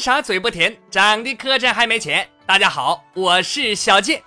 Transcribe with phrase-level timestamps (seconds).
[0.00, 2.26] 啥嘴不甜，长得磕碜还没钱。
[2.46, 4.22] 大家好，我是小健。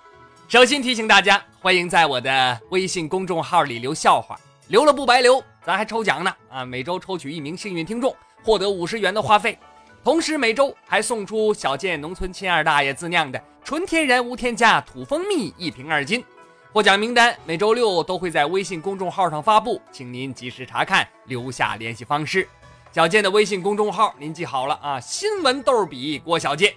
[0.48, 6.64] 首先提醒大家，欢迎在我的微信公众号里留笑话，留了不白留，咱还抽奖呢啊！
[6.64, 9.58] 每周抽取一名幸运听众，获得五十元的话费，
[10.04, 16.24] 同时每周还送出小健农村亲二大爷自酿的纯天然无添加土蜂蜜一瓶二斤。
[16.72, 22.48] 获奖名单每周六都会在微信公众号上发布，请您及时查看，留下联系方式。
[22.94, 25.00] 小健的微信公众号，您记好了啊！
[25.00, 26.72] 新闻逗比郭小健，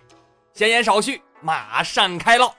[0.54, 2.54] 闲言少叙，马上开唠。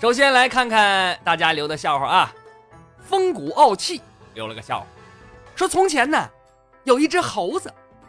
[0.00, 2.34] 首先来看看大家留的笑话啊，
[2.98, 4.02] 风骨傲气
[4.34, 4.86] 留了个笑话，
[5.54, 6.28] 说从前呢，
[6.82, 7.68] 有一只猴子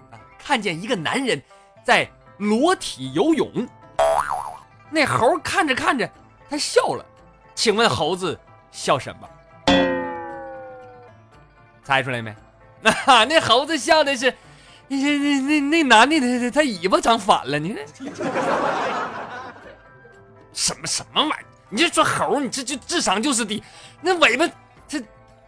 [0.09, 1.39] 啊，看见一个男人
[1.83, 3.67] 在裸体游泳，
[4.89, 6.09] 那猴看着看着，
[6.49, 7.05] 他笑了，
[7.53, 8.35] 请问猴子
[8.71, 9.29] 笑什么？
[11.83, 12.33] 猜出来没？
[12.81, 12.91] 那
[13.25, 14.33] 那猴子笑的是，
[14.87, 17.85] 那那那那男的他他尾巴长反了，你看
[20.53, 21.45] 什么什么玩意儿？
[21.69, 23.63] 你就说猴，你这就智商就是低，
[24.01, 24.47] 那尾巴
[24.87, 25.01] 这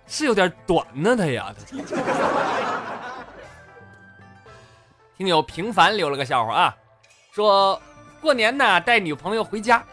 [0.08, 1.54] 是有点短呢，他呀。
[5.18, 6.76] 听友平凡留了个笑话啊，
[7.32, 7.82] 说
[8.20, 9.84] 过年呢带女朋友回家，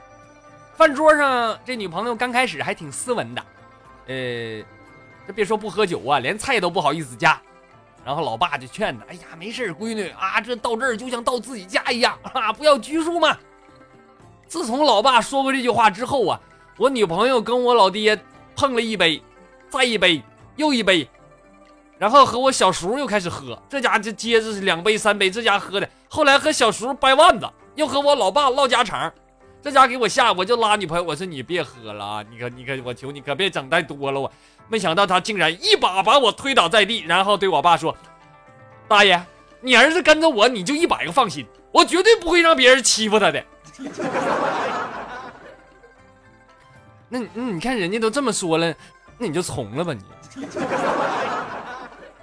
[0.77, 3.43] 饭桌上这女朋友刚开始还挺斯文的，
[4.07, 4.65] 呃。
[5.27, 7.41] 这别说不喝酒啊，连菜都不好意思夹。
[8.05, 13.37] 然后老爸就劝他：“哎呀，没事闺女啊，这到这儿就像到自己家一样啊，不要拘束嘛。”
[14.49, 16.41] 自从老爸说过这句话之后啊，
[16.77, 18.19] 我女朋友跟我老爹
[18.57, 19.23] 碰了一杯，
[19.71, 20.21] 再一杯，
[20.57, 21.09] 又一杯，
[21.97, 25.89] 然后和我小叔又开始喝，这家就接着是两杯三杯，这家喝的。
[26.09, 29.11] 后来和小叔掰腕子，又和我老爸唠家常，
[29.63, 34.31] 这家给我吓，我就拉女朋友，我说你别喝了啊，你可你可我求你可别整太多了我。
[34.69, 37.97] 没想到他竟然一把把我推倒在地，然后对我爸说
[38.89, 39.23] ：“大爷，
[39.61, 43.45] 你儿子跟着我，你就一百个放心，我绝对不会让别人欺负他的。”
[47.09, 48.75] 那那你看人家都这么说了，
[49.19, 50.03] 那你就从了吧你。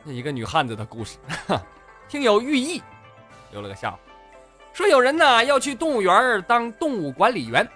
[0.04, 1.18] 那一个女汉子的故事，
[2.10, 2.82] 听有寓意，
[3.52, 3.98] 留了个笑，
[4.74, 7.68] 说有人呢要去动物园当动物管理员，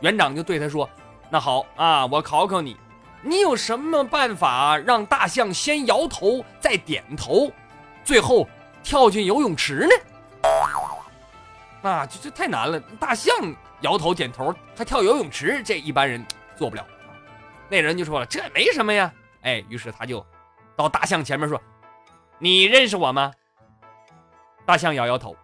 [0.00, 0.88] 园长就对他说
[1.30, 2.76] ：“那好啊，我考考你。”
[3.22, 7.50] 你有什么办法让大象先摇头再点头，
[8.04, 8.48] 最后
[8.84, 10.50] 跳进游泳池呢？
[11.82, 12.78] 啊，这这太难了！
[13.00, 13.34] 大象
[13.80, 16.24] 摇头点头，还跳游泳池，这一般人
[16.54, 16.86] 做不了。
[17.68, 19.12] 那人就说了：“这也没什么呀。”
[19.42, 20.24] 哎，于是他就
[20.76, 21.60] 到大象前面说
[22.38, 23.32] ：“你认识我吗？”
[24.64, 25.34] 大象摇摇头。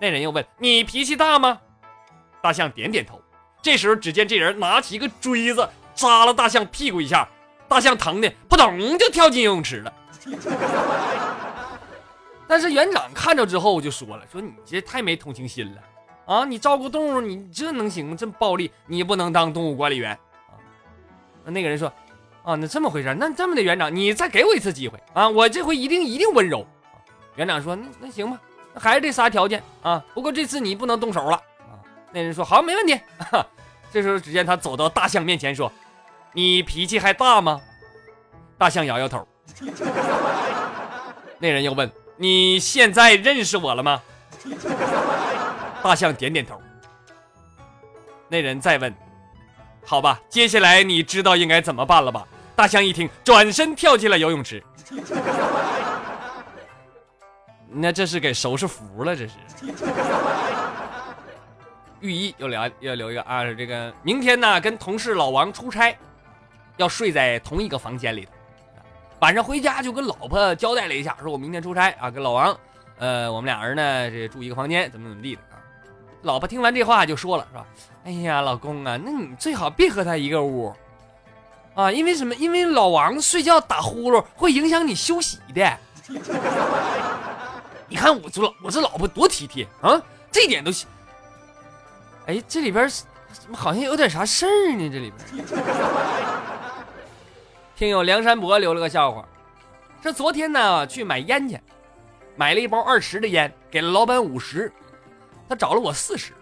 [0.00, 1.60] 那人又问：“你脾气大吗？”
[2.42, 3.20] 大象点点头。
[3.62, 5.68] 这时候，只见这人拿起一个锥子。
[5.94, 7.26] 扎了大象屁股一下，
[7.66, 9.92] 大象疼的扑通就跳进游泳池了。
[12.46, 15.80] 但是园长看着之后就说了：“说你这太没同情心了
[16.26, 16.44] 啊！
[16.44, 18.16] 你照顾动物，你这能行吗？
[18.16, 20.60] 这么暴力，你不能当动物管理员啊！”
[21.48, 21.90] 那个人说
[22.44, 23.16] ：“啊，那这么回事？
[23.18, 25.26] 那这么的，园长，你再给我一次机会啊！
[25.26, 26.66] 我这回一定一定温柔。”
[27.36, 28.38] 园长说：“那那行吧，
[28.78, 30.04] 还是这仨条件啊。
[30.14, 31.80] 不过这次你不能动手了啊。”
[32.12, 32.98] 那人说：“好，没问题。”
[33.92, 35.72] 这时候，只见他走到大象面前说。
[36.32, 37.60] 你脾气还大吗？
[38.58, 39.26] 大象摇摇头。
[41.38, 44.02] 那人又问：“你现在认识我了吗？”
[45.82, 46.60] 大象点点头。
[48.28, 48.94] 那人再问
[49.84, 54.62] ：“好吧，接下来你知道应该怎么办了吧？”大象一听，转身跳进了游泳池。
[57.78, 59.34] 那这是给收拾服了，这是。
[62.00, 65.96] 寓意又聊又留一个啊，这个明天呢，跟同事老王出差。
[66.78, 68.32] 要睡在同一个房间里头，
[69.20, 72.54] 晚上回家就跟老婆交代了一下，说我明天出差啊，跟老王，
[72.98, 75.56] 呃，我们俩人呢这住一个房间，怎么怎么地的啊。
[76.20, 77.66] 老婆听完这话就说了，是吧？
[78.04, 80.70] 哎呀，老公啊，那你最好别和他一个屋
[81.74, 82.34] 啊，因为什么？
[82.34, 85.78] 因为老王睡觉打呼噜会影响你休息的。
[87.88, 90.00] 你看我这老我这老婆多体贴啊，
[90.30, 90.88] 这点都行。
[92.26, 94.90] 哎，这里边怎么好像有点啥事儿呢？
[94.90, 95.46] 这里边。
[97.76, 99.24] 听友梁山伯留了个笑话，
[100.02, 101.60] 说昨天呢去买烟去，
[102.34, 104.72] 买了一包二十的烟，给了老板五十，
[105.48, 106.32] 他找了我四十，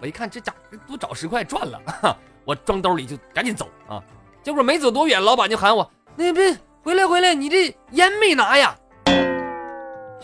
[0.00, 1.80] 我一看这家伙多找十块赚了，
[2.44, 4.02] 我装兜里就赶紧走啊，
[4.42, 8.76] 结果没走多远，老板就喊我，那别回来回来，你这烟没拿呀？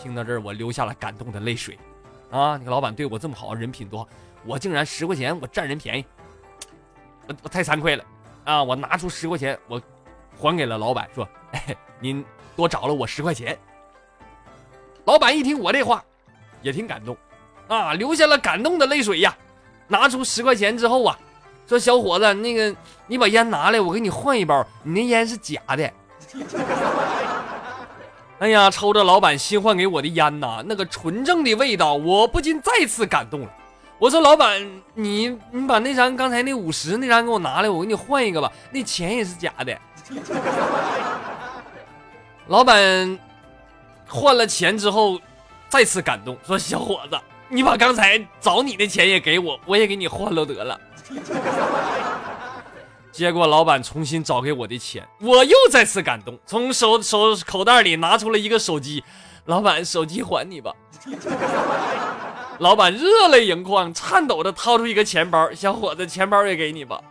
[0.01, 1.77] 听到这儿我流下了感动的泪水，
[2.31, 4.07] 啊，那个老板对我这么好，人品多，
[4.45, 6.05] 我竟然十块钱我占人便宜，
[7.27, 8.03] 我我太惭愧了
[8.45, 9.81] 啊，我拿出十块钱我。
[10.39, 12.25] 还给了老板，说：“哎，您
[12.55, 13.55] 多找了我十块钱。”
[15.05, 16.03] 老板一听我这话，
[16.63, 17.15] 也挺感动，
[17.67, 19.37] 啊，流下了感动的泪水呀。
[19.87, 21.19] 拿出十块钱之后啊，
[21.67, 22.75] 说：“小伙子，那个
[23.05, 24.65] 你把烟拿来，我给你换一包。
[24.81, 25.93] 你那烟是假的。”
[28.41, 33.49] 哎呀，抽着老板新换给我的烟呐，那个纯正的味道，我不禁再次感动了。
[33.99, 34.59] 我说：“老板，
[34.95, 38.51] 你你把那张刚才那五十那张给我拿来，我给你换一个吧。
[38.71, 39.77] 那钱也是假的。
[42.49, 43.19] ”老板
[44.07, 45.21] 换了钱之后，
[45.69, 50.79] 再次感动，说：“小伙子。”你把刚才找你的钱也给我，我也给你换了得了。
[53.11, 59.03] 结果老板重新找给我的钱，我又再次感动，从手手口袋里拿出了一个手机。
[59.45, 60.71] 老板，手机还你吧。
[62.59, 67.01] 老板热泪盈眶，颤抖着掏出一个钱包，小伙子，钱包也给你吧。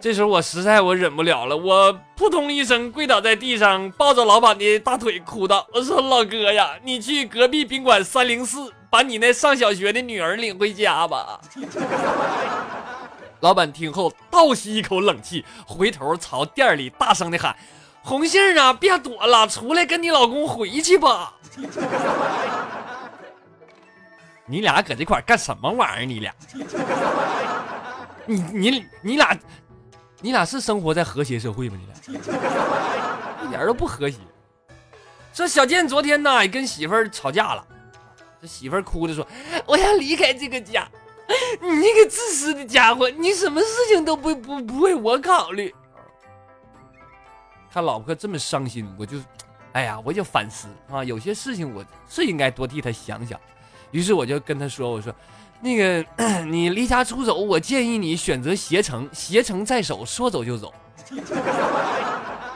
[0.00, 11.40] 这时候我实在我忍不了了，我扑通一声跪倒在地上，抱着老板的大腿哭道：“我说老哥呀，你去隔壁宾馆三零四，把你那上小学的女儿领回家吧。”
[13.40, 17.56] 老板听后倒吸一口冷气，回头朝店里大声的喊
[18.02, 21.34] ：“红杏啊，别躲了，出来跟你老公回去吧。
[24.46, 26.04] ”你俩搁这块干什么玩意儿？
[26.04, 26.34] 你俩，
[28.26, 29.38] 你你你俩。
[30.20, 31.78] 你俩是生活在和谐社会吗？
[31.78, 31.94] 你俩
[33.44, 34.16] 一点都不和谐。
[35.32, 37.64] 说小健昨天呢跟媳妇儿吵架了，
[38.42, 39.24] 这媳妇儿哭着说
[39.64, 40.88] ：“我要离开这个家，
[41.60, 45.74] 你那个自私的家伙，你什么事情都不不不为我考虑。”
[47.70, 49.18] 他老婆这么伤心，我就，
[49.72, 53.38] 哎呀，我就反思啊，有些事情我是应该多替他想想。
[53.90, 55.14] 于是我就跟他说：“我说。”
[55.60, 56.04] 那个，
[56.46, 60.72] 你离家出走，我建议你选择携程，携程在手，说走就走。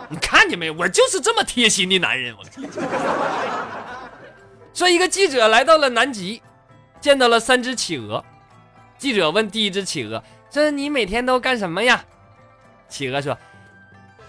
[0.08, 0.74] 你看见没有？
[0.74, 2.32] 我就是这么贴心的男人。
[2.36, 2.44] 我
[4.72, 6.40] 说，一个记者来到了南极，
[7.00, 8.24] 见到了三只企鹅。
[9.02, 12.04] 记者问第一只企鹅：“这你每天都干什么呀？”
[12.88, 13.36] 企鹅说：“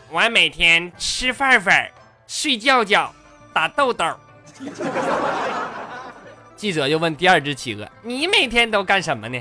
[0.09, 1.91] 我每天吃饭饭，
[2.25, 3.13] 睡觉觉，
[3.53, 4.03] 打豆豆。
[6.57, 9.39] ”记者又问第二只企鹅：“你每天都干什么呢？”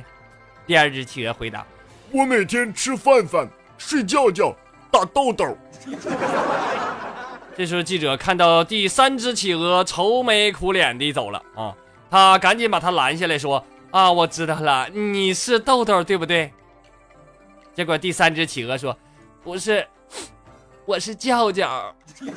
[0.69, 1.65] 第二只企鹅回答
[2.13, 4.55] ：“我每天吃饭饭，睡觉觉，
[4.91, 5.57] 打豆豆。
[7.57, 11.75] ”这时候记者看到第三只企鹅愁眉苦脸地走了啊，
[12.11, 16.53] 他赶紧把他拦下来说：“啊，我知道了，你是豆豆对不对？”
[17.75, 18.97] 结果第三只企鹅说
[19.45, 19.87] ：“不是，
[20.85, 21.95] 我是叫叫。”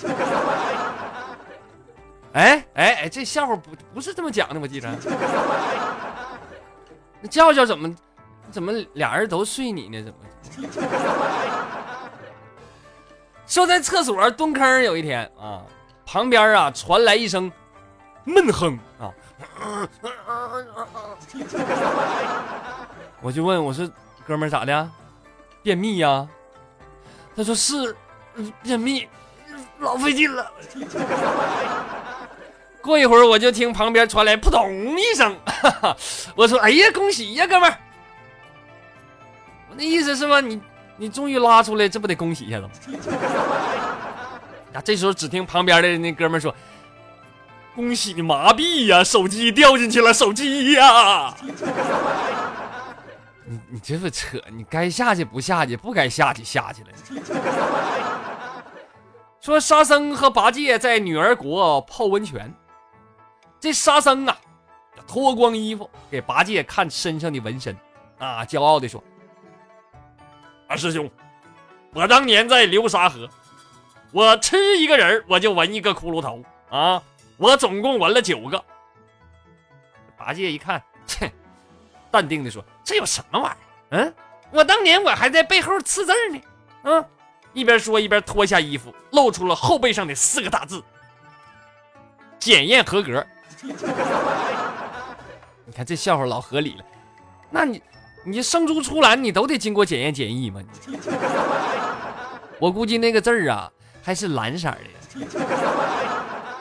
[2.33, 4.89] 哎哎哎，这笑话不不是这么讲的，我记着。
[7.21, 7.95] 那叫叫怎么
[8.51, 10.03] 怎么俩人都睡你呢？
[10.03, 10.19] 怎么？
[13.47, 15.61] 说在厕所蹲坑，有一天啊，
[16.05, 17.51] 旁边啊传来一声
[18.25, 19.11] 闷哼啊，
[23.21, 23.89] 我就问我说
[24.27, 24.89] 哥们儿咋的？
[25.63, 26.27] 便秘呀？
[27.35, 27.95] 他说是
[28.63, 29.07] 便秘，
[29.79, 30.51] 老费劲了。
[32.81, 35.35] 过一会儿，我就听旁边传来扑通一声，
[36.35, 37.77] 我说：“哎呀，恭喜呀，哥们儿！”
[39.69, 40.39] 我那意思是吧？
[40.39, 40.61] 你
[40.97, 42.69] 你终于拉出来，这不得恭喜一下子吗？
[44.73, 44.81] 啊！
[44.83, 46.53] 这时候只听旁边的那哥们儿说
[47.75, 51.35] ：“恭喜你麻痹呀，手机掉进去了，手机呀！”
[53.47, 54.41] 你你这不扯？
[54.49, 56.89] 你该下去不下去，不该下去下去了。
[59.39, 62.51] 说沙僧和八戒在女儿国泡温泉。
[63.59, 64.35] 这沙僧啊，
[65.05, 67.77] 脱光衣服给八戒看身上的纹身，
[68.17, 69.03] 啊，骄傲的说
[70.67, 71.07] ：“二师兄，
[71.93, 73.29] 我当年在流沙河，
[74.11, 77.01] 我吃一个人我就纹一个骷髅头啊，
[77.37, 78.63] 我总共纹了九个。”
[80.17, 81.31] 八戒一看， 切，
[82.09, 83.97] 淡定的说：“这有什么玩意儿？
[83.97, 84.13] 嗯，
[84.51, 86.41] 我当年我还在背后刺字呢。”
[86.91, 87.05] 啊，
[87.53, 90.81] 一边说一边脱下衣服，露出了后背上的四个大字
[92.39, 93.25] ：“检验合格。
[95.65, 96.83] ”你看这笑话老合理了，
[97.49, 97.81] 那你
[98.23, 100.61] 你生猪出栏你都得经过检验检疫吗？
[102.59, 103.69] 我估计那个字儿啊
[104.01, 104.77] 还是蓝色的，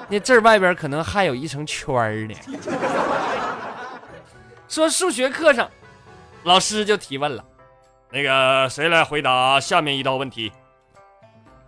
[0.09, 2.35] 那字儿外边可能还有一层圈儿呢。
[4.69, 5.71] 说数学课上，
[6.43, 7.45] 老师就提问了，
[8.11, 10.53] 那个谁来回答下面一道问题？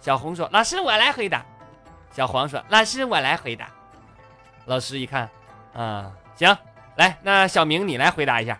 [0.00, 1.44] 小红说：“老师，我来回答。”
[2.14, 3.68] 小黄说：“老师，我来回答。”
[4.66, 5.28] 老师一看，
[5.74, 6.56] 啊，行，
[6.96, 8.58] 来，那小明你来回答一下。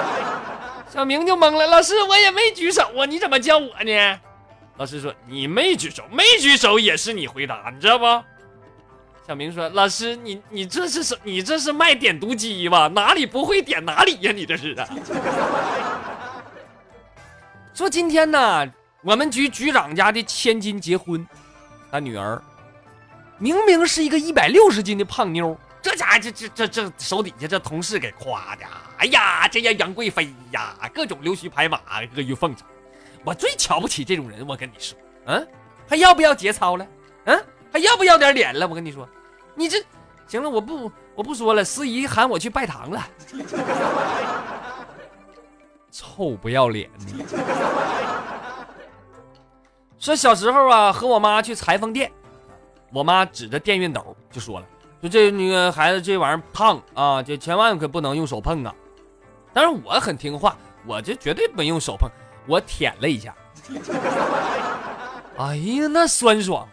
[0.88, 4.20] 小明就懵了，老师，我也没举手啊，你怎么叫我呢？
[4.76, 8.04] 老师说你没举手，没举手也是你回答，你知道不？
[9.26, 12.88] 小明说老师你你这是什你这是卖点读机吧？
[12.88, 14.30] 哪里不会点哪里呀？
[14.32, 14.86] 你这是的。
[17.72, 18.70] 说今天呢，
[19.02, 21.26] 我们局局长家的千金结婚，
[21.90, 22.40] 他女儿
[23.38, 28.66] 明明是一个一百六十斤的胖妞，这家伙这这这这手底下这同事给夸的，
[28.98, 32.66] 哎呀，这叫杨贵妃呀，各种溜须拍马，阿谀奉承。
[33.24, 35.48] 我最瞧不起这种人，我跟你说，嗯，
[35.88, 36.86] 还要不要节操了？
[37.24, 38.68] 嗯，还要不要点脸了？
[38.68, 39.08] 我跟你说，
[39.56, 39.84] 你这
[40.28, 43.04] 行了，我不我不说了，司仪喊我去拜堂了。
[45.90, 47.06] 臭不要脸的！
[49.98, 52.12] 说小时候啊，和我妈去裁缝店，
[52.92, 54.66] 我妈指着电熨斗就说了
[55.02, 58.72] ：“说这那个孩子这玩意儿烫啊，这千万可不能用手碰啊。”
[59.52, 62.08] 但是我很听话，我这绝对没用手碰，
[62.46, 63.34] 我舔了一下。
[65.38, 66.68] 哎呀，那酸爽！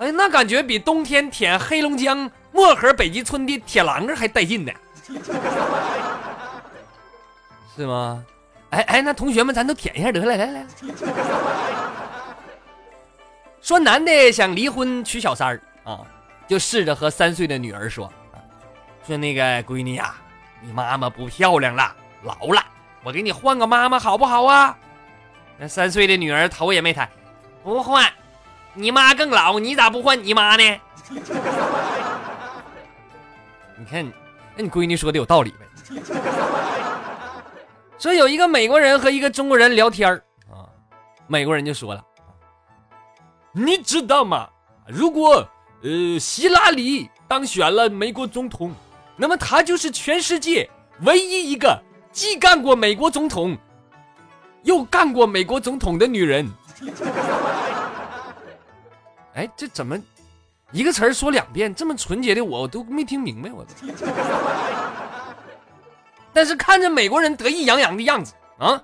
[0.00, 4.72] 哎，那感觉比冬天舔黑龙江漠河北极村的铁榔子还带劲呢，
[7.76, 8.24] 是吗？
[8.70, 10.66] 哎哎，那同学们，咱都舔一下得了，来来来。
[13.60, 16.00] 说男的想离婚娶小三儿啊，
[16.48, 18.10] 就试着和三岁的女儿说，
[19.06, 20.14] 说那个闺女呀，
[20.62, 22.64] 你妈妈不漂亮了，老了，
[23.02, 24.74] 我给你换个妈妈好不好啊？
[25.58, 27.06] 那三岁的女儿头也没抬，
[27.62, 28.10] 不换，
[28.74, 30.80] 你妈更老，你咋不换你妈呢？
[33.76, 34.04] 你看，
[34.56, 35.66] 那你闺女说的有道理呗。
[37.98, 40.10] 说有一个美国人和一个中国人聊天
[40.50, 40.64] 啊，
[41.26, 42.02] 美国人就说了
[43.52, 44.48] ：“你知道吗？
[44.86, 45.46] 如果
[45.82, 48.74] 呃希拉里当选了美国总统，
[49.16, 50.68] 那么她就是全世界
[51.02, 51.78] 唯一一个
[52.12, 53.58] 既干过美国总统
[54.62, 56.48] 又干过美国总统的女人。”
[59.40, 59.98] 哎，这怎么
[60.70, 61.74] 一个词儿说两遍？
[61.74, 63.70] 这么纯洁的我，我都没听明白，我都。
[66.30, 68.82] 但是看着美国人得意洋洋的样子啊，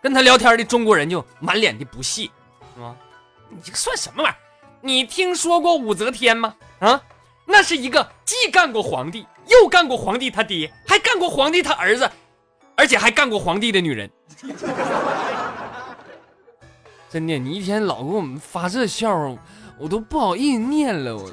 [0.00, 2.30] 跟他聊天的中国人就满脸的不屑，
[2.76, 2.94] 是吗？
[3.48, 4.38] 你这算什么玩意儿？
[4.80, 6.54] 你听说过武则天吗？
[6.78, 7.02] 啊，
[7.44, 12.08] 那是一个既干过皇帝，又干过皇帝他爹，还干过皇帝他儿子，
[12.76, 14.08] 而且还干过皇帝的女人。
[17.14, 19.36] 真的，你一天老给我们发这笑话，
[19.78, 21.30] 我都不好意思念了，我。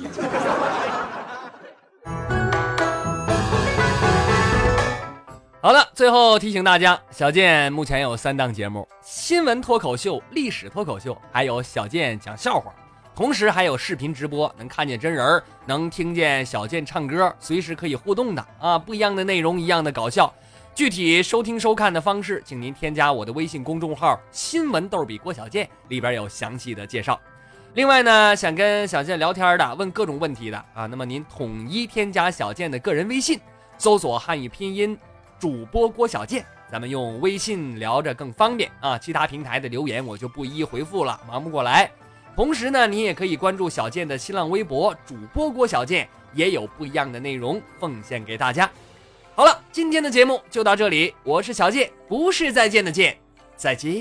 [5.59, 12.71] 好了，最后提醒大家，小健目前有三档节目：新闻脱口秀、历史脱口秀，还有小健讲笑话。
[13.15, 18.77] 同时还有视频直播，能看见真人，能听见小健唱歌，随时可以互动的啊！
[18.77, 20.31] 不一样的内容，一样的搞笑。
[20.73, 27.19] 具体收听收看的方式，请您添加我的微信公众号“新闻逗比郭小健”，里边有详细的介绍。
[27.73, 33.39] 另外呢，想跟小健聊天的，问各种问题的啊，那么您统一添加小健的个人微信，
[33.77, 34.97] 搜索汉语拼音。
[35.37, 38.97] 主播郭小健，咱们用微信聊着更方便啊！
[38.97, 41.91] 其他平台的留言我就不一一回复了，忙不过来。
[42.35, 48.69] 同时呢，你也可以关注小健的新浪微博，主播郭小健也有不一样的内容奉献给大家。
[49.33, 53.17] 好了，今天的节目就到这里，我是小健，不是再见的见，
[53.55, 53.91] 再见。